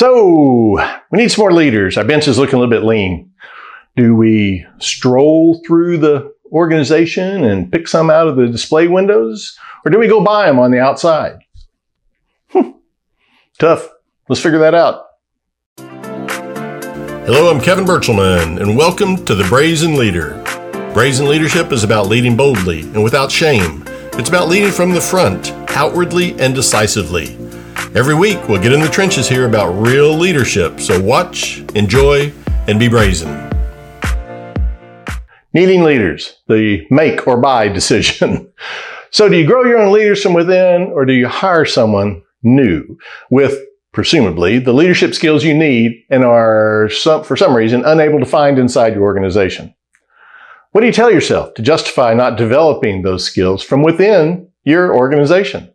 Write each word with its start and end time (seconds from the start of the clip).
So, 0.00 0.78
we 1.10 1.18
need 1.18 1.30
some 1.30 1.42
more 1.42 1.52
leaders. 1.52 1.98
Our 1.98 2.04
bench 2.04 2.26
is 2.26 2.38
looking 2.38 2.54
a 2.54 2.58
little 2.58 2.70
bit 2.70 2.86
lean. 2.86 3.32
Do 3.96 4.16
we 4.16 4.64
stroll 4.78 5.60
through 5.66 5.98
the 5.98 6.32
organization 6.50 7.44
and 7.44 7.70
pick 7.70 7.86
some 7.86 8.08
out 8.08 8.26
of 8.26 8.36
the 8.36 8.46
display 8.46 8.88
windows? 8.88 9.58
Or 9.84 9.90
do 9.90 9.98
we 9.98 10.08
go 10.08 10.24
buy 10.24 10.46
them 10.46 10.58
on 10.58 10.70
the 10.70 10.80
outside? 10.80 11.40
Hmm. 12.48 12.70
Tough. 13.58 13.90
Let's 14.26 14.40
figure 14.40 14.60
that 14.60 14.74
out. 14.74 15.04
Hello, 17.26 17.50
I'm 17.50 17.60
Kevin 17.60 17.84
Berchelmann, 17.84 18.58
and 18.58 18.78
welcome 18.78 19.22
to 19.26 19.34
The 19.34 19.44
Brazen 19.50 19.96
Leader. 19.96 20.42
Brazen 20.94 21.28
leadership 21.28 21.72
is 21.72 21.84
about 21.84 22.06
leading 22.06 22.38
boldly 22.38 22.80
and 22.80 23.04
without 23.04 23.30
shame. 23.30 23.84
It's 24.14 24.30
about 24.30 24.48
leading 24.48 24.72
from 24.72 24.92
the 24.92 25.00
front, 25.02 25.52
outwardly 25.76 26.40
and 26.40 26.54
decisively. 26.54 27.39
Every 27.92 28.14
week, 28.14 28.38
we'll 28.48 28.62
get 28.62 28.72
in 28.72 28.78
the 28.78 28.88
trenches 28.88 29.28
here 29.28 29.46
about 29.46 29.72
real 29.72 30.16
leadership, 30.16 30.78
so 30.78 31.02
watch, 31.02 31.58
enjoy, 31.74 32.32
and 32.68 32.78
be 32.78 32.86
brazen. 32.86 33.50
Needing 35.52 35.82
leaders, 35.82 36.36
the 36.46 36.86
make 36.88 37.26
or 37.26 37.36
buy 37.36 37.66
decision. 37.66 38.52
so, 39.10 39.28
do 39.28 39.36
you 39.36 39.44
grow 39.44 39.64
your 39.64 39.78
own 39.78 39.92
leaders 39.92 40.22
from 40.22 40.34
within, 40.34 40.92
or 40.94 41.04
do 41.04 41.12
you 41.12 41.26
hire 41.26 41.64
someone 41.64 42.22
new 42.44 42.96
with 43.28 43.58
presumably 43.92 44.60
the 44.60 44.72
leadership 44.72 45.12
skills 45.12 45.42
you 45.42 45.52
need 45.52 46.04
and 46.10 46.24
are, 46.24 46.88
some, 46.90 47.24
for 47.24 47.36
some 47.36 47.56
reason, 47.56 47.84
unable 47.84 48.20
to 48.20 48.24
find 48.24 48.56
inside 48.56 48.94
your 48.94 49.02
organization? 49.02 49.74
What 50.70 50.82
do 50.82 50.86
you 50.86 50.92
tell 50.92 51.10
yourself 51.10 51.54
to 51.54 51.62
justify 51.62 52.14
not 52.14 52.38
developing 52.38 53.02
those 53.02 53.24
skills 53.24 53.64
from 53.64 53.82
within 53.82 54.48
your 54.62 54.94
organization? 54.94 55.74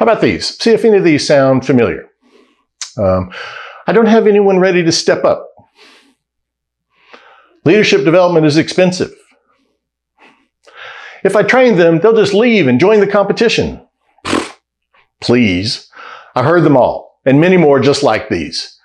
How 0.00 0.06
about 0.06 0.22
these? 0.22 0.56
See 0.58 0.70
if 0.70 0.86
any 0.86 0.96
of 0.96 1.04
these 1.04 1.26
sound 1.26 1.66
familiar. 1.66 2.08
Um, 2.96 3.30
I 3.86 3.92
don't 3.92 4.06
have 4.06 4.26
anyone 4.26 4.58
ready 4.58 4.82
to 4.82 4.90
step 4.90 5.24
up. 5.24 5.46
Leadership 7.66 8.02
development 8.02 8.46
is 8.46 8.56
expensive. 8.56 9.14
If 11.22 11.36
I 11.36 11.42
train 11.42 11.76
them, 11.76 12.00
they'll 12.00 12.16
just 12.16 12.32
leave 12.32 12.66
and 12.66 12.80
join 12.80 13.00
the 13.00 13.06
competition. 13.06 13.86
Please. 15.20 15.90
I 16.34 16.44
heard 16.44 16.64
them 16.64 16.78
all, 16.78 17.20
and 17.26 17.38
many 17.38 17.58
more 17.58 17.78
just 17.78 18.02
like 18.02 18.30
these. 18.30 18.78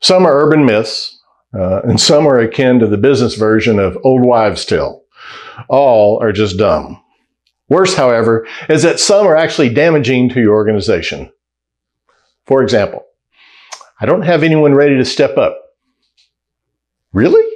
Some 0.00 0.24
are 0.24 0.42
urban 0.42 0.64
myths, 0.64 1.20
uh, 1.54 1.82
and 1.82 2.00
some 2.00 2.26
are 2.26 2.38
akin 2.38 2.78
to 2.78 2.86
the 2.86 2.96
business 2.96 3.34
version 3.34 3.78
of 3.78 3.98
old 4.04 4.22
wives' 4.22 4.64
tale. 4.64 5.02
All 5.68 6.18
are 6.22 6.32
just 6.32 6.56
dumb. 6.56 7.01
Worse, 7.72 7.94
however, 7.94 8.46
is 8.68 8.82
that 8.82 9.00
some 9.00 9.26
are 9.26 9.34
actually 9.34 9.70
damaging 9.70 10.28
to 10.28 10.40
your 10.42 10.52
organization. 10.52 11.32
For 12.44 12.62
example, 12.62 13.06
I 13.98 14.04
don't 14.04 14.26
have 14.26 14.42
anyone 14.42 14.74
ready 14.74 14.98
to 14.98 15.06
step 15.06 15.38
up. 15.38 15.58
Really? 17.14 17.50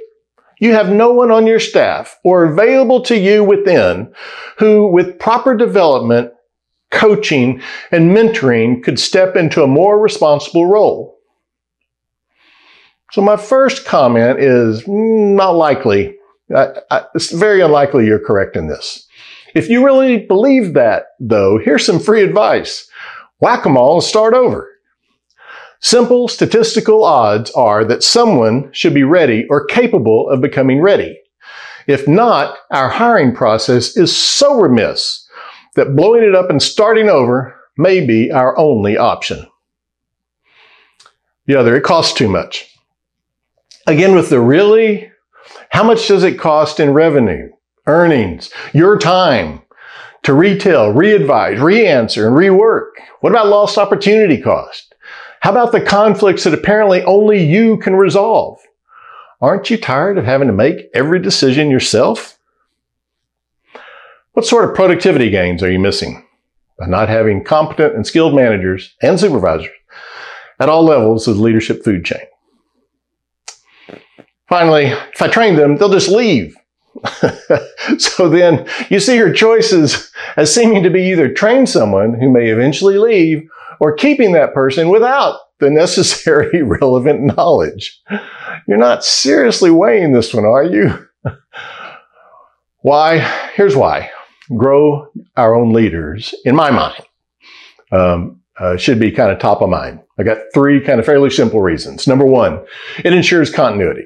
You 0.59 0.73
have 0.73 0.89
no 0.89 1.11
one 1.11 1.29
on 1.29 1.45
your 1.45 1.59
staff 1.59 2.17
or 2.23 2.45
available 2.45 3.01
to 3.03 3.15
you 3.15 3.43
within 3.43 4.11
who, 4.57 4.87
with 4.87 5.19
proper 5.19 5.55
development, 5.55 6.31
coaching, 6.89 7.61
and 7.91 8.09
mentoring, 8.09 8.83
could 8.83 8.97
step 8.99 9.35
into 9.35 9.61
a 9.61 9.67
more 9.67 9.99
responsible 9.99 10.65
role. 10.65 11.15
So 13.11 13.21
my 13.21 13.37
first 13.37 13.85
comment 13.85 14.39
is 14.39 14.81
mm, 14.81 15.35
not 15.35 15.51
likely. 15.51 16.15
I, 16.55 16.69
I, 16.89 17.03
it's 17.13 17.31
very 17.31 17.61
unlikely 17.61 18.07
you're 18.07 18.17
correct 18.17 18.55
in 18.55 18.67
this. 18.67 19.06
If 19.57 19.69
you 19.69 19.83
really 19.83 20.19
believe 20.19 20.75
that, 20.75 21.07
though, 21.19 21.57
here's 21.57 21.83
some 21.83 21.99
free 21.99 22.21
advice. 22.21 22.87
Whack 23.39 23.63
them 23.63 23.75
all 23.75 23.95
and 23.95 24.03
start 24.03 24.35
over. 24.35 24.69
Simple 25.79 26.27
statistical 26.27 27.03
odds 27.03 27.49
are 27.51 27.83
that 27.85 28.03
someone 28.03 28.69
should 28.71 28.93
be 28.93 29.01
ready 29.01 29.47
or 29.49 29.65
capable 29.65 30.29
of 30.29 30.41
becoming 30.41 30.79
ready. 30.79 31.19
If 31.87 32.07
not, 32.07 32.55
our 32.69 32.89
hiring 32.89 33.33
process 33.33 33.97
is 33.97 34.15
so 34.15 34.59
remiss 34.59 35.27
that 35.73 35.95
blowing 35.95 36.23
it 36.23 36.35
up 36.35 36.51
and 36.51 36.61
starting 36.61 37.09
over 37.09 37.59
may 37.79 38.05
be 38.05 38.31
our 38.31 38.55
only 38.59 38.95
option. 38.95 39.47
The 41.47 41.55
other, 41.55 41.75
it 41.75 41.83
costs 41.83 42.13
too 42.13 42.29
much. 42.29 42.71
Again, 43.87 44.13
with 44.13 44.29
the 44.29 44.39
really, 44.39 45.11
how 45.71 45.83
much 45.83 46.07
does 46.07 46.23
it 46.23 46.37
cost 46.37 46.79
in 46.79 46.93
revenue, 46.93 47.49
earnings, 47.87 48.51
your 48.73 48.97
time 48.97 49.61
to 50.23 50.33
retail, 50.33 50.91
re-advise, 50.91 51.59
re-answer, 51.59 52.27
and 52.27 52.35
rework? 52.35 52.89
What 53.21 53.31
about 53.31 53.47
lost 53.47 53.77
opportunity 53.77 54.41
cost? 54.41 54.93
How 55.39 55.51
about 55.51 55.71
the 55.71 55.81
conflicts 55.81 56.43
that 56.43 56.53
apparently 56.53 57.03
only 57.03 57.43
you 57.43 57.77
can 57.77 57.95
resolve? 57.95 58.59
Aren't 59.39 59.69
you 59.69 59.77
tired 59.77 60.17
of 60.17 60.25
having 60.25 60.47
to 60.47 60.53
make 60.53 60.89
every 60.93 61.19
decision 61.19 61.69
yourself? 61.69 62.37
What 64.33 64.45
sort 64.45 64.69
of 64.69 64.75
productivity 64.75 65.29
gains 65.29 65.63
are 65.63 65.71
you 65.71 65.79
missing 65.79 66.25
by 66.77 66.87
not 66.87 67.09
having 67.09 67.43
competent 67.43 67.95
and 67.95 68.05
skilled 68.05 68.35
managers 68.35 68.95
and 69.01 69.19
supervisors 69.19 69.71
at 70.59 70.69
all 70.69 70.83
levels 70.83 71.27
of 71.27 71.37
the 71.37 71.41
leadership 71.41 71.83
food 71.83 72.03
chain? 72.03 72.25
Finally, 74.49 74.85
if 74.85 75.21
I 75.21 75.27
train 75.27 75.55
them, 75.55 75.77
they'll 75.77 75.89
just 75.89 76.09
leave. 76.09 76.55
so 77.97 78.29
then 78.29 78.67
you 78.89 78.99
see 78.99 79.15
your 79.15 79.33
choices 79.33 80.11
as 80.35 80.53
seeming 80.53 80.83
to 80.83 80.89
be 80.89 81.03
either 81.03 81.33
train 81.33 81.65
someone 81.67 82.13
who 82.19 82.31
may 82.31 82.49
eventually 82.49 82.97
leave 82.97 83.47
or 83.79 83.95
keeping 83.95 84.33
that 84.33 84.53
person 84.53 84.89
without 84.89 85.39
the 85.59 85.69
necessary 85.69 86.61
relevant 86.81 87.35
knowledge. 87.35 87.99
You're 88.67 88.77
not 88.77 89.03
seriously 89.03 89.71
weighing 89.71 90.13
this 90.13 90.33
one, 90.33 90.45
are 90.45 90.63
you? 90.63 91.07
why? 92.81 93.19
Here's 93.53 93.75
why. 93.75 94.11
Grow 94.55 95.07
our 95.35 95.55
own 95.55 95.73
leaders, 95.73 96.33
in 96.45 96.55
my 96.55 96.71
mind, 96.71 97.03
um, 97.91 98.41
uh, 98.57 98.77
should 98.77 98.99
be 98.99 99.11
kind 99.11 99.31
of 99.31 99.39
top 99.39 99.61
of 99.61 99.69
mind. 99.69 99.99
I 100.17 100.23
got 100.23 100.37
three 100.53 100.79
kind 100.79 100.99
of 100.99 101.05
fairly 101.05 101.29
simple 101.29 101.61
reasons. 101.61 102.07
Number 102.07 102.25
one, 102.25 102.65
it 103.03 103.13
ensures 103.13 103.51
continuity. 103.51 104.05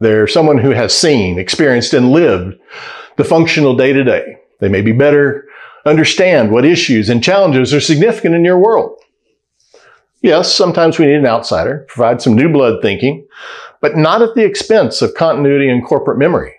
They're 0.00 0.26
someone 0.26 0.58
who 0.58 0.70
has 0.70 0.96
seen, 0.96 1.38
experienced, 1.38 1.94
and 1.94 2.10
lived 2.10 2.58
the 3.16 3.24
functional 3.24 3.76
day 3.76 3.92
to 3.92 4.02
day. 4.02 4.36
They 4.60 4.68
may 4.68 4.80
be 4.80 4.92
better 4.92 5.46
understand 5.86 6.50
what 6.50 6.64
issues 6.64 7.08
and 7.08 7.22
challenges 7.22 7.72
are 7.72 7.80
significant 7.80 8.34
in 8.34 8.44
your 8.44 8.58
world. 8.58 8.98
Yes, 10.22 10.54
sometimes 10.54 10.98
we 10.98 11.06
need 11.06 11.14
an 11.14 11.26
outsider, 11.26 11.86
provide 11.88 12.20
some 12.20 12.34
new 12.34 12.50
blood 12.50 12.82
thinking, 12.82 13.26
but 13.80 13.96
not 13.96 14.20
at 14.20 14.34
the 14.34 14.44
expense 14.44 15.00
of 15.00 15.14
continuity 15.14 15.68
and 15.70 15.84
corporate 15.84 16.18
memory. 16.18 16.54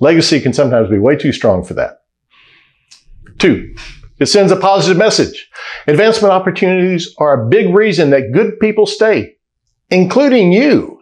Legacy 0.00 0.40
can 0.40 0.52
sometimes 0.52 0.90
be 0.90 0.98
way 0.98 1.16
too 1.16 1.32
strong 1.32 1.64
for 1.64 1.74
that. 1.74 2.02
Two, 3.38 3.74
it 4.18 4.26
sends 4.26 4.52
a 4.52 4.56
positive 4.56 4.98
message. 4.98 5.48
Advancement 5.86 6.32
opportunities 6.32 7.14
are 7.18 7.42
a 7.42 7.48
big 7.48 7.74
reason 7.74 8.10
that 8.10 8.32
good 8.32 8.58
people 8.60 8.84
stay, 8.84 9.36
including 9.90 10.52
you. 10.52 10.97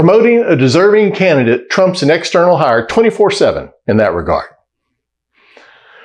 Promoting 0.00 0.38
a 0.38 0.56
deserving 0.56 1.12
candidate 1.12 1.68
trumps 1.68 2.00
an 2.00 2.10
external 2.10 2.56
hire 2.56 2.86
24 2.86 3.32
7 3.32 3.68
in 3.86 3.98
that 3.98 4.14
regard. 4.14 4.46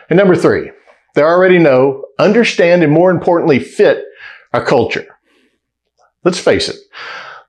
And 0.10 0.18
number 0.18 0.36
three, 0.36 0.70
they 1.14 1.22
already 1.22 1.60
know, 1.60 2.04
understand, 2.20 2.84
and 2.84 2.92
more 2.92 3.10
importantly, 3.10 3.58
fit 3.58 4.04
our 4.52 4.66
culture. 4.66 5.08
Let's 6.26 6.42
face 6.42 6.68
it, 6.68 6.76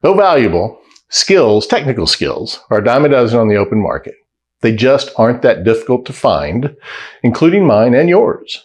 though 0.02 0.14
valuable, 0.14 0.80
skills, 1.08 1.66
technical 1.66 2.06
skills, 2.06 2.60
are 2.70 2.78
a 2.78 2.84
dime 2.84 3.04
a 3.04 3.08
dozen 3.08 3.40
on 3.40 3.48
the 3.48 3.56
open 3.56 3.82
market. 3.82 4.14
They 4.60 4.72
just 4.72 5.10
aren't 5.16 5.42
that 5.42 5.64
difficult 5.64 6.06
to 6.06 6.12
find, 6.12 6.76
including 7.24 7.66
mine 7.66 7.92
and 7.92 8.08
yours. 8.08 8.64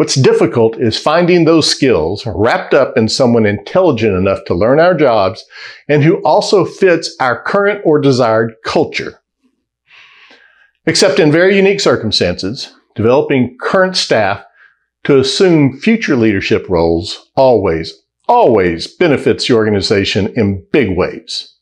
What's 0.00 0.14
difficult 0.14 0.78
is 0.78 0.98
finding 0.98 1.44
those 1.44 1.68
skills 1.68 2.24
wrapped 2.24 2.72
up 2.72 2.96
in 2.96 3.06
someone 3.06 3.44
intelligent 3.44 4.14
enough 4.14 4.42
to 4.46 4.54
learn 4.54 4.80
our 4.80 4.94
jobs 4.94 5.44
and 5.90 6.02
who 6.02 6.22
also 6.22 6.64
fits 6.64 7.14
our 7.20 7.42
current 7.42 7.82
or 7.84 8.00
desired 8.00 8.54
culture. 8.64 9.20
Except 10.86 11.18
in 11.18 11.30
very 11.30 11.54
unique 11.54 11.80
circumstances, 11.80 12.74
developing 12.94 13.58
current 13.60 13.94
staff 13.94 14.42
to 15.04 15.18
assume 15.18 15.78
future 15.78 16.16
leadership 16.16 16.66
roles 16.70 17.30
always, 17.36 17.92
always 18.26 18.86
benefits 18.86 19.50
your 19.50 19.58
organization 19.58 20.28
in 20.28 20.64
big 20.72 20.96
ways. 20.96 21.56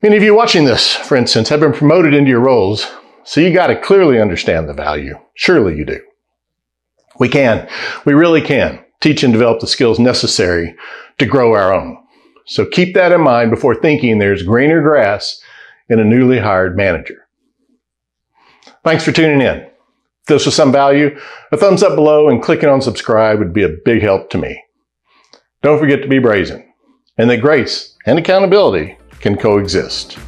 Many 0.00 0.16
of 0.16 0.22
you 0.22 0.32
watching 0.32 0.64
this, 0.64 0.94
for 0.94 1.16
instance, 1.16 1.48
have 1.48 1.58
been 1.58 1.72
promoted 1.72 2.14
into 2.14 2.30
your 2.30 2.38
roles, 2.38 2.86
so 3.24 3.40
you 3.40 3.52
got 3.52 3.66
to 3.66 3.80
clearly 3.80 4.20
understand 4.20 4.68
the 4.68 4.74
value. 4.74 5.18
Surely 5.34 5.76
you 5.76 5.84
do. 5.84 6.00
We 7.22 7.28
can. 7.28 7.68
We 8.04 8.14
really 8.14 8.40
can 8.40 8.84
teach 9.00 9.22
and 9.22 9.32
develop 9.32 9.60
the 9.60 9.68
skills 9.68 10.00
necessary 10.00 10.74
to 11.18 11.24
grow 11.24 11.54
our 11.54 11.72
own. 11.72 11.96
So 12.46 12.66
keep 12.66 12.94
that 12.94 13.12
in 13.12 13.20
mind 13.20 13.52
before 13.52 13.76
thinking 13.76 14.18
there's 14.18 14.42
greener 14.42 14.82
grass 14.82 15.40
in 15.88 16.00
a 16.00 16.04
newly 16.04 16.40
hired 16.40 16.76
manager. 16.76 17.28
Thanks 18.82 19.04
for 19.04 19.12
tuning 19.12 19.40
in. 19.40 19.58
If 19.58 20.26
this 20.26 20.46
was 20.46 20.56
some 20.56 20.72
value, 20.72 21.16
a 21.52 21.56
thumbs 21.56 21.84
up 21.84 21.94
below 21.94 22.28
and 22.28 22.42
clicking 22.42 22.68
on 22.68 22.82
subscribe 22.82 23.38
would 23.38 23.52
be 23.52 23.62
a 23.62 23.76
big 23.84 24.02
help 24.02 24.28
to 24.30 24.38
me. 24.38 24.60
Don't 25.62 25.78
forget 25.78 26.02
to 26.02 26.08
be 26.08 26.18
brazen 26.18 26.72
and 27.18 27.30
that 27.30 27.36
grace 27.36 27.96
and 28.04 28.18
accountability 28.18 28.98
can 29.20 29.36
coexist. 29.36 30.18